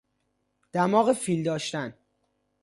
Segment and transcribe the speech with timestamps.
[0.73, 1.97] دماغ فیل داشتن